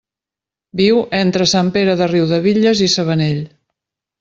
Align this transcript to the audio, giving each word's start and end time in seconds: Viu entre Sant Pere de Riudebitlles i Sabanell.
Viu 0.79 1.01
entre 1.17 1.47
Sant 1.51 1.69
Pere 1.77 1.95
de 2.01 2.09
Riudebitlles 2.15 2.85
i 2.89 2.91
Sabanell. 2.97 3.41